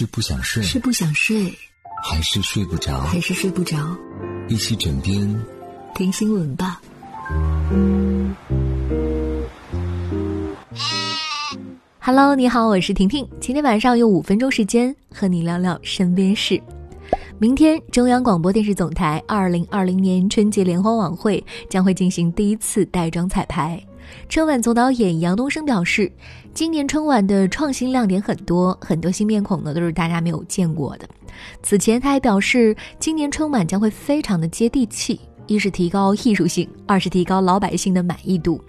[0.00, 1.52] 是不想睡，是不想睡，
[2.02, 3.00] 还是睡不着？
[3.00, 3.76] 还是睡不着？
[4.48, 5.44] 一起枕边
[5.94, 6.80] 听新闻吧。
[11.98, 13.28] Hello，你好，我是婷婷。
[13.42, 16.58] 今天晚上用五分钟时间和你聊聊身边事。
[17.38, 23.78] 明天，中央广播电视总台二零二零年春节联欢晚会将会进行第一次带妆彩排。
[24.28, 26.10] 春晚总导演杨东升表示，
[26.54, 31.08] 今年春晚的创新亮点很多，很多新面孔呢都是大家没有见过的。
[31.62, 38.62] 此前，他还表示，今年春晚将会非常的接地气，一是提高艺术性，二是提高老百姓的满意度。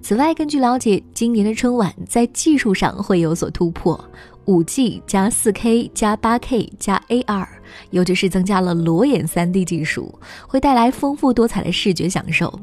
[0.00, 3.98] 此外，根据了解，今年的春晚在技术上会有所突破。
[4.46, 7.46] 五 G 加四 K 加八 K 加 AR，
[7.90, 12.56] 尤其是增加了裸眼三 D 技术，会带来丰富多彩的视觉享受。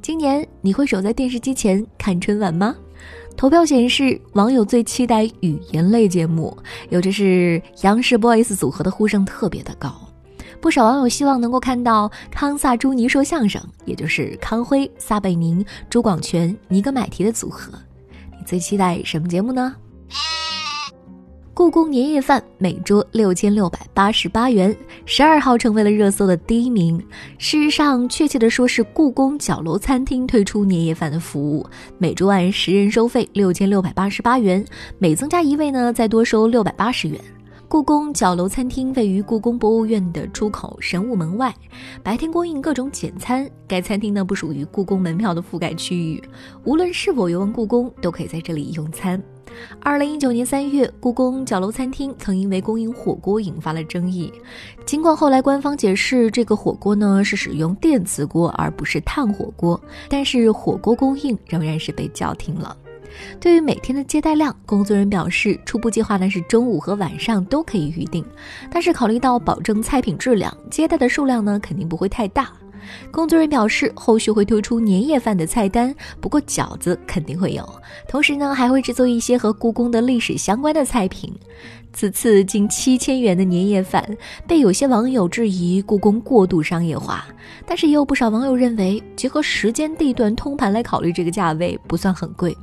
[0.00, 2.74] 今年你会守在电视机前看春晚吗？
[3.36, 6.56] 投票显示，网友最期待语言类节目，
[6.88, 9.94] 尤其是央视 BOYS 组合的呼声特别的高。
[10.60, 17.72] 不少网友希望能够看到康萨朱尼说相声，也就是康辉、撒贝宁、朱广权、尼格买提的组合。
[18.36, 19.76] 你最期待什么节目呢？
[21.58, 24.72] 故宫年夜饭每桌六千六百八十八元，
[25.06, 26.96] 十二号成为了热搜的第一名。
[27.36, 31.66] 事实上，确切的说是故宫角楼餐厅推出年夜饭的服务，
[31.98, 34.64] 每桌按十人收费六千六百八十八元，
[35.00, 37.20] 每增加一位呢，再多收六百八十元。
[37.66, 41.52] 故宫角楼餐厅位于故宫博物院的出口神武门外，
[42.04, 43.50] 白天供应各种简餐。
[43.66, 46.22] 该餐厅呢不属于故宫门票的覆盖区域，
[46.62, 49.20] 无论是否游玩故宫，都可以在这里用餐。
[49.80, 54.32] 二零一九年三月，故宫角楼餐厅曾因为供应火锅引发了争议，
[54.84, 62.76] 尽管后来官方解释这个火锅呢是使用电磁锅而不是炭火锅，但是火锅供应仍然是被叫停了。
[63.40, 68.24] 对于每天的接待量，工作人员表示，初步计划呢是中午和晚上都可以预定，
[68.70, 72.52] 但是考虑到保证菜品质量，接待的数量呢肯定不会太大。
[73.10, 77.68] 工作人员表示，后续会推出年夜饭的菜单，不过饺子肯定会有，
[78.08, 81.32] 同时呢还会制作一些和故宫的历史相关的菜品。
[81.92, 84.06] 此次近七千元的年夜饭
[84.46, 87.26] 被有些网友质疑故宫过度商业化，
[87.66, 92.56] 但是也有不少网友认为，结合时间地段通盘来考虑，这个价位不算很贵。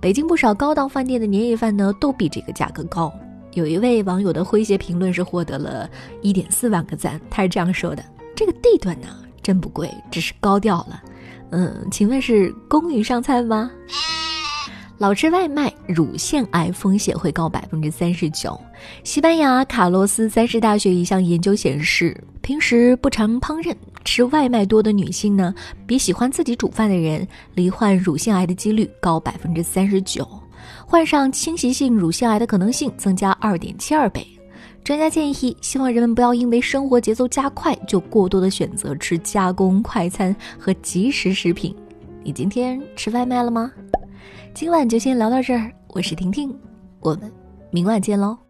[0.00, 3.12] 北京不少高档饭店的年夜饭呢，都比这个价格高。
[3.54, 5.88] 有一位网友的诙谐评论是获得了
[6.22, 8.04] 一点四万个赞，他是这样说的
[8.36, 9.08] ：“这个地段呢，
[9.48, 11.02] 真不贵，只是高调了。”
[11.50, 13.70] 嗯，请问是宫女上菜吗？
[14.98, 18.60] 老吃外卖，乳腺癌风险会高百分之三十九。
[19.04, 25.54] 西班牙卡洛斯三世大学一项研究显示，平时不常烹饪、吃外卖多的女性呢，
[25.86, 30.28] 比喜欢自己煮饭的人，罹患乳腺癌的几率高百分之三十九，
[30.84, 34.26] 患上侵袭性乳腺癌的可能性增加二点七二倍。
[34.82, 41.76] 专家建议，希望人们不要因为生活节奏加快，就过多的选择吃加工快餐和即食食品。
[42.24, 43.70] 你今天吃外卖了吗？
[44.54, 46.54] 今晚就先聊到这儿，我是婷婷，
[47.00, 47.30] 我们
[47.70, 48.47] 明晚见喽。